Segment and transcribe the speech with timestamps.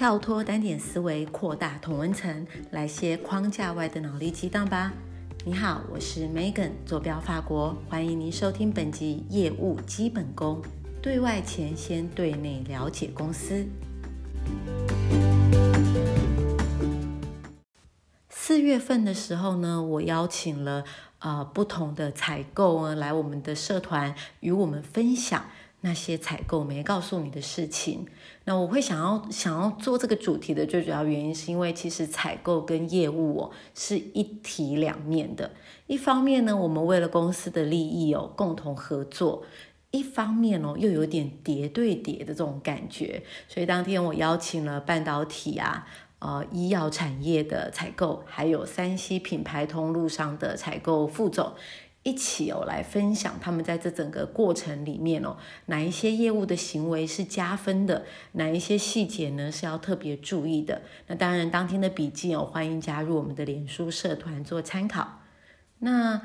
[0.00, 4.90] 跳脱单点思维，扩大同温层，来些框架外的脑力激荡吧！
[5.44, 10.62] 你好，我是 Megan，坐标法国，欢迎您收听本集业务基本功。
[11.02, 13.66] 对外前先对内了解公司。
[18.30, 20.82] 四月份的时候呢，我邀请了
[21.18, 25.44] 呃不同的采购呢来我们的社团与我们分享。
[25.82, 28.06] 那些采购没告诉你的事情，
[28.44, 35.50] 那我会想要想要做这个主题的最主要原因，是因为其实采购跟业务哦是一体两面的。
[35.86, 39.42] 一方面呢，我们为了公司的利益哦共同合作；
[39.90, 43.22] 一方面哦又有点叠对叠的这种感觉。
[43.48, 45.86] 所以当天我邀请了半导体啊、
[46.18, 51.54] 呃医药产业的采购，还有三 C 品牌通路上的采购副总。
[52.02, 55.36] 一起哦来分享他们在这整个过程里面哦，
[55.66, 60.82] 哪一些业务的行为是加分的，哪一些细节呢是要特别注意的。
[61.06, 65.20] 那当然，当天的笔记哦，欢迎加入我们的脸书社团做参考。
[65.78, 66.20] 那。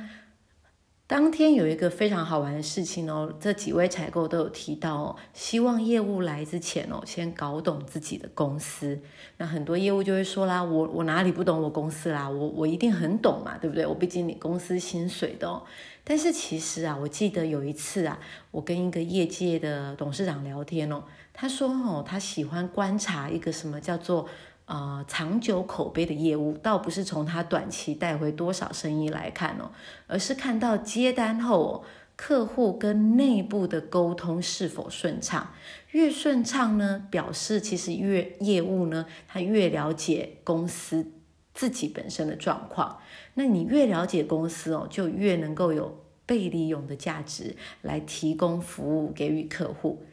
[1.08, 9.00] 当天有一个非常好玩的事情哦，这几位采购都有提到哦，希望业务来之前哦，先搞懂自己的公司。
[9.38, 12.28] 那很多业务就会说啦，我我哪里不懂我公司啦？
[12.28, 13.86] 我我一定很懂嘛，对不对？
[13.86, 15.62] 我毕竟你公司薪水的。
[16.04, 18.20] 但是其实啊，我记得有一次啊，
[18.50, 24.28] 我跟一个业界的董事长聊天哦，他说哦，他喜欢观察一个什么叫做。
[24.66, 29.70] 呃，长久口碑的业务，倒不是从他短期带回多少生意来看哦，
[30.08, 31.86] 而是看到接单后，
[32.16, 35.52] 客户跟内部的沟通是否顺畅。
[35.92, 41.12] 越顺畅呢，表示其实越业务呢，他越了解公司
[41.54, 42.98] 自己本身的状况。
[43.36, 50.04] 那你越了解公司哦，就越能够有被利用的价值来提供服务给予客户。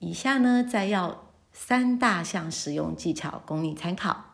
[0.00, 1.31] 以下呢，再要。
[1.52, 4.24] 三大项使用技巧供你参考。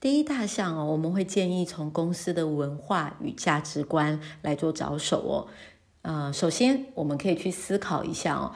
[0.00, 5.48] 第一大项哦，我们会建议从公司的文化与价值观来做着手哦。
[6.02, 8.54] 呃，首先我们可以去思考一下哦，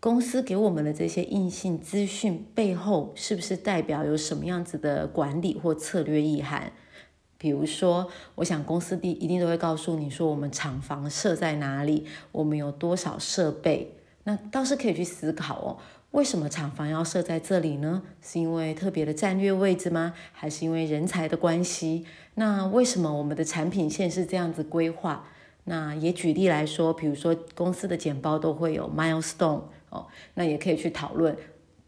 [0.00, 6.72] 公司给我们的这些硬性资讯背后，是不是代表有什么样子的管理或策略意涵？
[7.36, 13.94] 比如说，我想公司第一定都会告诉你说，我们厂房设在哪里，我们有多少设备，
[14.24, 15.76] 那倒是可以去思考哦。
[16.12, 18.02] 为什么厂房要设在这里呢？
[18.22, 20.14] 是因为特别的战略位置吗？
[20.32, 22.06] 还是因为人才的关系？
[22.34, 25.28] 那为什么我们的产品线是这样子规划？
[25.64, 31.36] 那也举例来说，比如说公司的简报都会有 milestone 哦，那也可以去讨论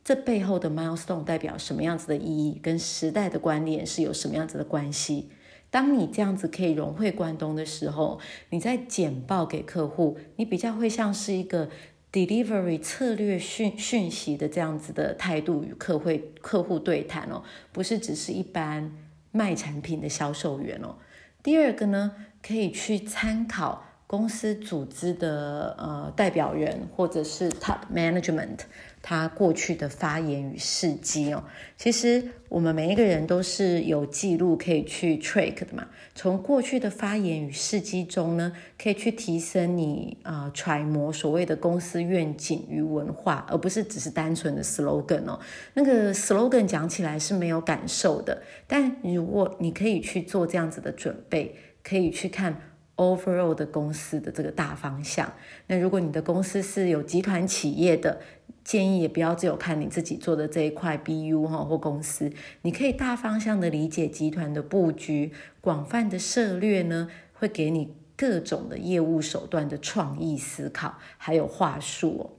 [0.05, 5.31] 这背后的 milestone 代表什么样子的意义，跟时代的观念是有什么样子的关系。
[5.71, 8.21] 当你这样子可以融会贯通的时候，
[8.51, 11.71] 你在简报给客户，你比较会像是一个。
[12.13, 18.91] Delivery 策略讯讯息的这样子的态度与客会客户对谈哦，不是只是一般
[19.31, 20.97] 卖产品的销售员哦。
[21.43, 23.87] 第二个呢，可以去参考。
[24.11, 28.59] 公司组织的呃代表人或者是 top management，
[29.01, 31.45] 他过去的发言与事迹哦，
[31.77, 35.87] 其实我们每一个人都是有记录可以去 track 的嘛。
[36.13, 45.39] 从过去的发言与事迹中呢，可以去提升你啊揣摩所谓的公司愿景与文化，而不是只是单纯的 slogan 哦。
[45.75, 51.55] 那个 slogan 讲起来是没有感受的，但如果你可以去做这样子的准备，
[51.85, 52.61] 可以去看。
[53.01, 55.33] Overall 的公司的这个大方向，
[55.69, 58.21] 那如果你的公司是有集团企业的，
[58.63, 72.37] 建议也不要只有看你自己做的这一块 BU 哈或公司，你可以大方向的理解集团的布局，广泛的策略呢，会给你各种的业务手段的创意思考，还有话术。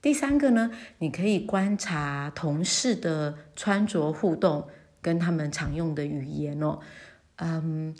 [0.00, 4.68] 第三个呢，你可以观察同事的穿着互动
[5.02, 6.78] 跟他们常用的语言哦。
[7.36, 7.94] 嗯，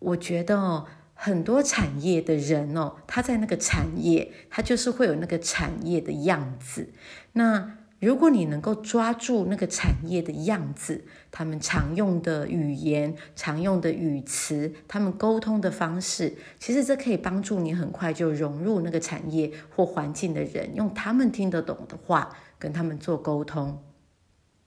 [0.00, 0.86] 我觉得哦。
[1.22, 6.88] 很多产业的人哦，他在那个产业，他就是会有那个产业的样子。
[7.34, 23.82] 那如果你能够抓住那个产业的样子，他们常用的语言、常用的语词、他们沟通的方式，其实这可以帮助你很快就融入那个产业或环境的人，用他们听得懂的话跟他们做沟通。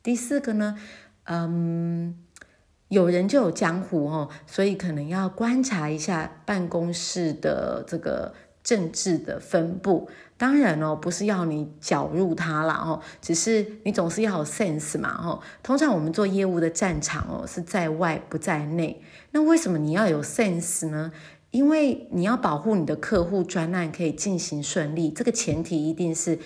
[0.04, 0.78] 第四个呢，
[1.24, 2.20] 嗯。
[2.94, 8.32] 有人就有江湖哦，所以可能要观察一下办公室的这个
[8.64, 10.08] 政治的分布。
[10.38, 15.40] 当然哦，不是要你搅入它啦哦，只是你总是要有 sense 嘛哦。
[15.64, 19.02] 通常我们做业务的战场哦是在外不在内。
[19.32, 21.12] 那为什么你要有 sense 呢？
[21.50, 26.38] 因为你要保护你的客户专案可以进行顺利，这个前提一定是。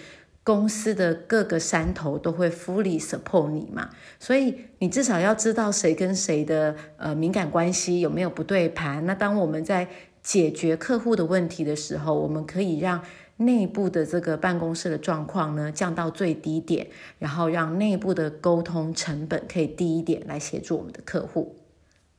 [0.47, 9.05] 公司的各个山头都会 fully support 你嘛，所以你至少要知道谁跟谁的呃敏感关系有没有不对盘。
[9.05, 9.89] 那当我们在
[10.23, 13.03] 解决客户的问题的时候，我们可以让
[13.35, 16.87] 内部的这个办公室的状况呢降到最低点，
[17.19, 21.57] 然后让内部的沟通成本可以低一点，来协助我们的客户。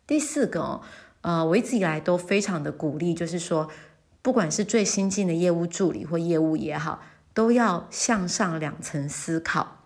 [0.06, 0.82] 第四个哦，
[1.22, 3.70] 呃，我一直以来都非常的鼓励，就是说，
[4.20, 7.00] 不管是最新进的业务助理或业务也好。
[7.38, 9.84] 都要向上两层思考，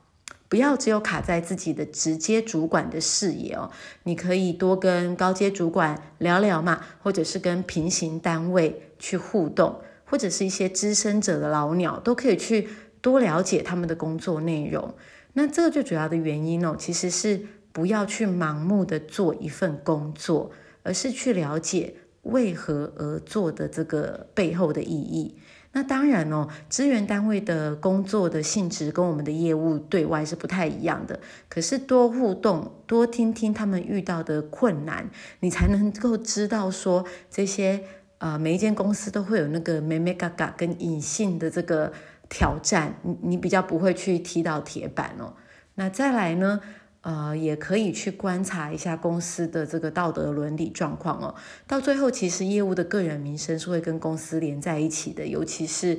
[0.49, 3.71] 不要只有卡在自己的直接主管的视野哦。
[4.05, 12.71] 你可以多跟高阶主管聊聊嘛，或者是跟平行单位去互动，或者是一些资深者的老鸟，都可以去
[13.03, 14.95] 多了解他们的工作内容。
[15.35, 17.39] 那这个最主要的原因哦，其实是
[17.71, 20.51] 不要去盲目的做一份工作，
[20.83, 25.37] 而是去了解为何而做的这个背后的意义。
[25.75, 31.19] 那当然哦，资源单位的工作的性质跟我们的业务对外是不太一样的。
[31.49, 35.09] 可是多互动，多听听他们遇到的困难，
[35.41, 37.83] 你才能够知道说这些
[38.19, 41.91] 呃每一间公司都会有那个美美嘎嘎跟隐性的这个
[42.29, 45.33] 挑战，你你比较不会去踢到铁板哦。
[45.77, 46.61] 那再来呢？
[47.03, 51.35] 呃，也可以去观察一下公司的这个道德伦理状况哦。
[51.67, 55.99] 到最后，其实业务的个人名声是会跟公司连在一起的，尤其是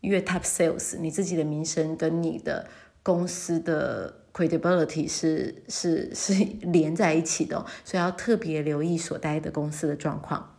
[0.00, 2.66] 越 top sales，你自己的名声跟你的
[3.02, 6.32] 公司的 credibility 是是是
[6.70, 10.53] 连在一起的，所以要特别留意所待的公司的状况。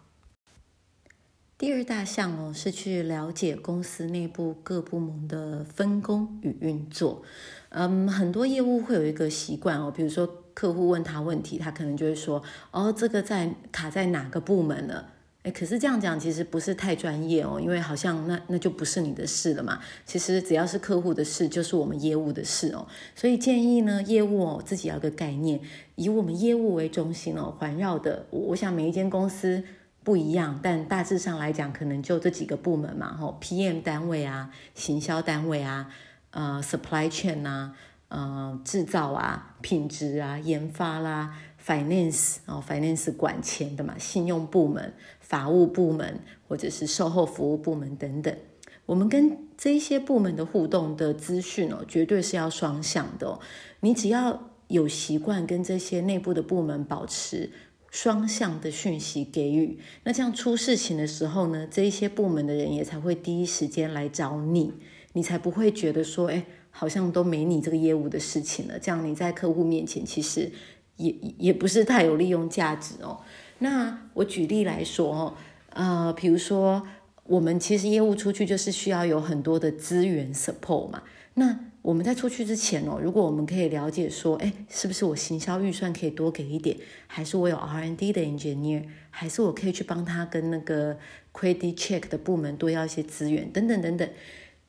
[1.66, 7.24] 第二大项哦，是去了解公司内部各部门的分工与运作。
[7.70, 19.80] 嗯，很多业务会有一个习惯哦，比如说客户问他问题，他可能就会说：“哦，这个在卡在哪个部门了？”哎，可是这样讲其实不是太专业哦，因为好像那那就不是你的事了嘛。
[20.06, 22.86] 其实只要是客户的事，就是我们业务的事哦。
[23.16, 25.60] 所以建议呢，业务哦自己要个概念，
[25.96, 29.64] 以我们业务为中心哦，环绕的，我想每一间公司。
[30.06, 35.90] 不一样，但大致上来讲，可能就这几个部门嘛，吼，PM 单位啊，行销单位啊，
[36.30, 37.76] 呃，supply chain 啊，
[38.10, 41.34] 呃，制造啊，品质啊，研发啦
[41.66, 48.38] ，finance 哦，finance 管钱的嘛，信用部门、法务部门或者是售后服务部门等等，
[48.86, 53.40] 我们跟这些部门的互动的资讯哦，绝对是要双向的，
[53.80, 57.52] 你只要有习惯跟这些内部的部门保持。
[57.96, 64.74] 双向的讯息给予，那这样出事情的时候呢，这一些部门的人也才会第一时间来找你，
[65.14, 68.78] 你才不会觉得说，哎，好像都没你这个业务的事情了。
[68.78, 70.52] 这样你在客户面前其实
[70.98, 73.22] 也也不是太有利用价值哦。
[73.60, 75.34] 那我举例来说哦，
[75.70, 76.86] 呃，比如说
[77.24, 81.04] 我们其实业务出去就是需要有很多的资源 support 嘛，
[81.36, 81.65] 那。
[81.86, 90.98] 我们在出去之前哦，如果我们可以了解说，哎，是不是我行销预算可以多给一点，还是我有 R&D 的 engineer，还是我可以去帮他跟那个
[91.32, 94.10] credit check 的部门多要一些资源，等等等等。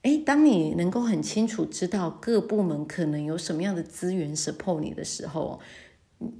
[0.03, 5.59] 哎，当你能够很清楚知道各部门可能有什么样的资源 support 你的时候，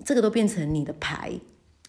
[0.05, 1.41] 这个都变成你的牌，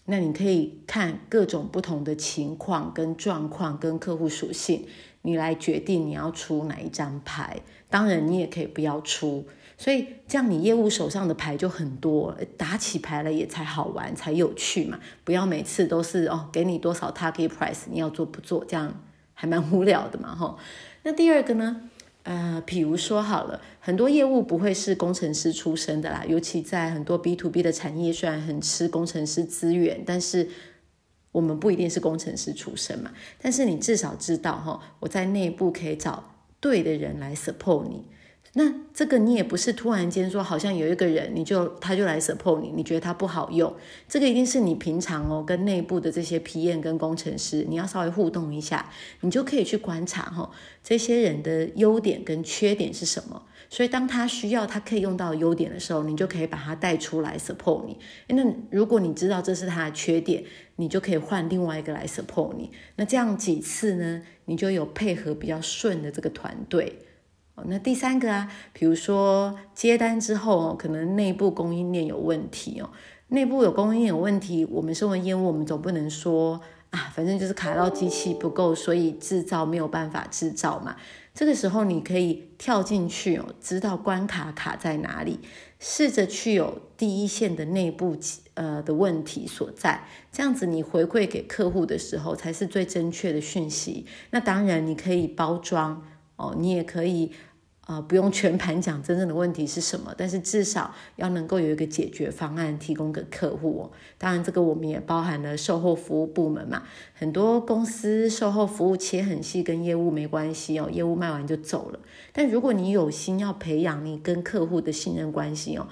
[0.06, 4.86] 那你可以看各种不同的情况跟状况跟客户属性，
[5.22, 7.60] 你来决定你要出哪一张牌。
[7.90, 9.46] 当然，你也可以不要出，
[9.78, 15.00] 所以这样你业务手上的牌就很多，打起牌来也才好玩，才有趣嘛。
[15.24, 20.56] 不要每次都是哦，给你多少 target price，你要做不做，这样还蛮无聊的嘛，哈。
[21.04, 21.80] 那第二个呢，
[22.24, 30.46] 呃，比如说好了，很多业务不会是工程师出身的啦，尤其在很多 B to B 的产业，虽然很吃工程师资源，但是
[31.38, 33.10] 我们不一定是工程师出身嘛。
[33.40, 36.34] 但是你至少知道哈，我在内部可以找。
[36.60, 38.02] 对的人来 support 你，
[38.54, 43.72] 那这个你也不是突然间说，好像有一个人你就他就来 support 你，你觉得他不好用，
[44.08, 48.90] 这个一定是你平常哦跟内部的这些 PM 跟工程师，你要稍微互动一下，
[49.20, 50.50] 你就可以去观察哈
[50.82, 53.40] 这些人的优点跟缺点是什么，
[53.70, 57.98] 所以当他需要他可以用到优点的时候，你就可以把他带出来 support 你。
[58.28, 60.42] 那如果你知道这是他的缺点，
[60.76, 62.70] 你就可以换另外一个来 support 你。
[62.96, 64.22] 那这样几次呢？
[64.46, 67.00] 你就有配合比较顺的这个团队。
[67.66, 72.88] 那第三个啊，比如说接单之后哦，可能内部供应链有问题哦，
[73.28, 76.60] 内部有供应链有问题，我们身为业务，我们总不能说
[76.90, 80.96] 啊，反正就是卡到机器不够，所以制造没有办法制造嘛。
[81.38, 85.38] 这个时候你可以跳进去哦，知道关卡卡在哪里，
[85.78, 88.18] 试着去有第一线的内部
[88.54, 90.02] 呃的问题所在，
[90.32, 94.04] 这样子你回馈给客户的时候才是最正确的讯息。
[94.30, 96.04] 那当然你可以包装
[96.34, 97.30] 哦，你也可以
[97.88, 103.90] 呃，不用全盘讲真正的问题是什么，但是至少要能够有一个解决方案提供给客户哦。
[104.18, 106.82] 当然，这个我们也包含了售后服务部门嘛。
[107.14, 111.98] 很多公司售后服务切很细，跟业务没关系哦，业务卖完就走了。
[112.30, 115.88] 但如果你有心要培养你跟客户的信任关系哦，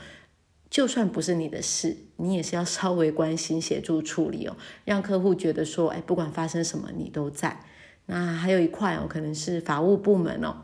[0.69, 7.65] 就算不是你的事，你也是要稍微关心、协助处理哦，让客户觉得说，哎，不管发生什么，你都在。
[8.05, 10.57] 那还有一块哦，可能是法务部门哦。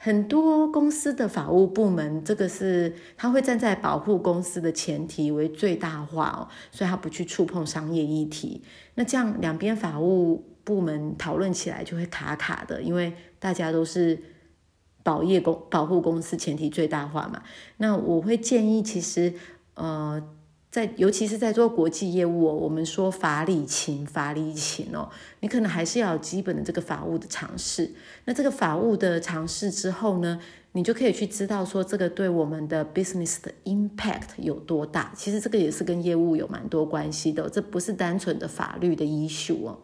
[0.00, 8.62] 很多公司的法务部门，这个是他会站在保护公司的前提为最大化哦，所以他不去触碰商业议题。
[8.94, 14.16] 那这样两边法务部门讨论起来就会卡卡的，因为大家都是
[15.02, 17.42] 保业公保护公司前提最大化嘛。
[17.78, 19.34] 那我会建议，其实
[19.74, 20.22] 呃。
[20.70, 25.08] 在，尤其是在做国际业务哦，我们说法理情，法理情哦，
[25.40, 27.90] 你可能还是要有基本的这个法务的常识。
[28.26, 30.38] 那这个法务的常识之后呢，
[30.72, 35.10] 你就可以去知道说这个对我们的 business 的 impact 有多大。
[35.16, 39.78] 其实这个也是跟业务有蛮多关系的，这不是单纯的法律的医术哦。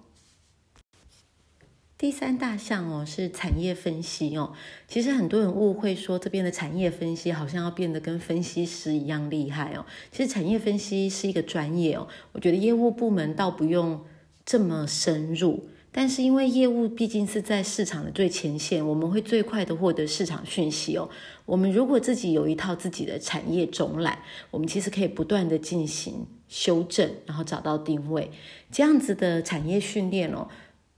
[2.04, 4.52] 第三大项哦是产业分析哦，
[4.86, 9.86] 其实很多人误会说这边的产业分析好像要变得跟分析师一样厉害哦。
[10.12, 14.04] 其实产业分析是一个专业哦，我觉得业务部门倒不用
[14.44, 21.08] 这么深入，但是因为业务毕竟是在市场的最前线，我们会最快的获得市场讯息哦。
[21.46, 24.18] 我们如果自己有一套自己的产业总览，
[24.50, 28.30] 我们其实可以不断的进行修正，然后找到定位，
[28.70, 30.46] 这样子的产业训练哦。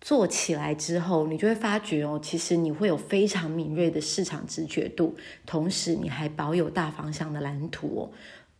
[0.07, 8.11] 做起来之后，你就会发觉哦，其实你会有非常敏锐的市场直觉度，同时你还保有大方向的蓝图哦。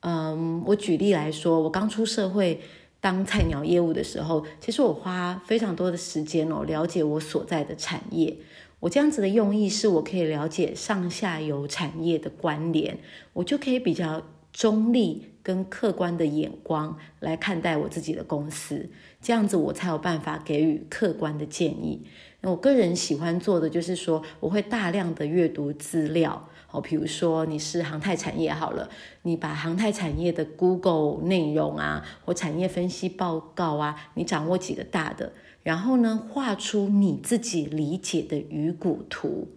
[0.01, 2.61] 嗯，我举例来说，我刚出社会
[3.01, 8.37] 当菜鸟业务的时候，其实我花非常多的时间哦，了解我所在的产业。
[8.81, 12.99] 我这样子的用意是我可以了解上下游产业的关联，
[13.33, 14.21] 我就可以比较。
[14.53, 18.89] 中立跟客观的眼光来看待我自己的公司，
[19.27, 22.07] 这样子我才有办法给予客观的建议。
[22.43, 28.89] 那我个人喜欢做的就是说，我会大量的阅读资料，好，比如说你是航太产业好了，
[29.23, 35.33] 你把航太产业的 Google 内容啊，或产业分析报告啊，你掌握几个大的，
[35.65, 39.49] 然后呢，画出你自己理解的鱼骨图。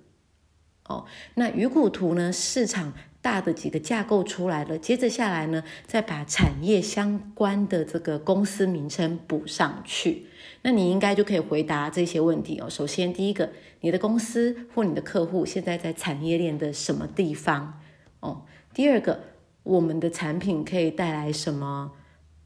[0.85, 2.93] 哦，那鱼骨图呢，市场。
[3.21, 10.27] 大的几个架构出来了，接着下来呢，再把产业相关的这个公司名称补上去，
[10.61, 12.69] 那你应该就可以回答这些问题哦。
[12.69, 13.49] 首先，第一个，
[13.81, 17.81] 你的公司或你的客户现在在产业链的什么地方？
[18.21, 19.19] 哦，第二个，
[19.63, 21.91] 我们的产品可以带来什么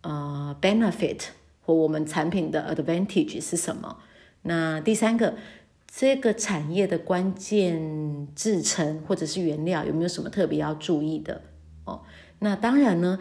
[0.01, 1.25] 呃 benefit
[1.61, 3.97] 或我们产品的 advantage 是什么？
[4.41, 5.35] 那第三个。
[5.95, 11.39] 这个产业的关键制成或者是原料有没有什么特别要注意的
[11.85, 12.01] 哦？
[12.39, 13.19] 那当然呢，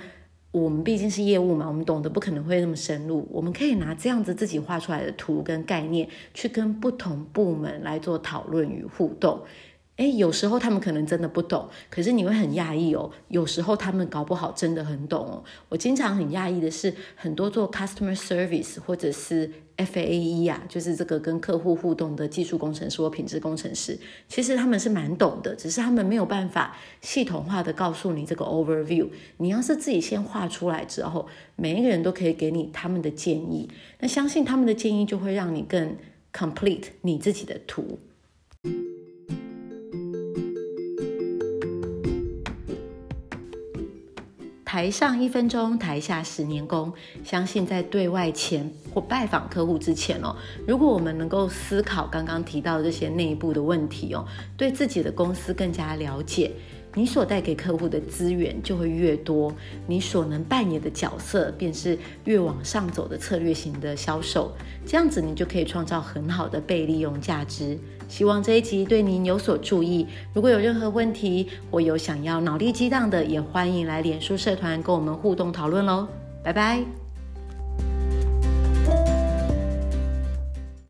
[0.52, 3.28] 我们毕竟是业务嘛，我们懂得不可能会那么深入。
[3.30, 9.42] 我们可以拿这样子自己画出来的图跟概念，去跟不同部门来做讨论与互动。
[9.96, 13.10] 哎，有时候他们可能真的不懂，可是你会很讶异哦。
[13.28, 15.44] 有时候他们搞不好真的很懂哦。
[15.68, 29.06] 我经常很讶异的是，很多做 customer service 或者是 F A E 啊，就是这个跟客户互动的技术工程师或品质工程师，其实他们是蛮懂的，只是他们没有办法系统化的告诉你这个 overview。
[29.36, 33.68] 你要是自己先画出来之后，每一个人都可以给你他们的建议，
[34.00, 35.96] 那相信他们的建议就会让你更
[36.32, 37.98] complete 你自己的图。
[44.72, 46.90] 台上一分钟，台下十年功。
[47.22, 50.34] 相信在对外前或拜访客户之前哦，
[50.66, 54.24] 如果我们能够思考刚刚提到这些内部的问题哦，
[54.56, 56.50] 对自己的公司更加了解。
[56.94, 59.52] 你所带给客户的资源就会越多，
[59.86, 64.52] 你所能扮演的角色便是越往上走的策略型的销售，
[64.86, 67.78] 这样子你就可以创造很好的被利用价值。
[68.08, 70.06] 希望这一集对您有所注意。
[70.34, 76.06] 如果有任何问题或有想要脑力激荡的，也欢迎来脸书社团跟我们互动讨论喽。
[76.44, 77.01] 拜拜。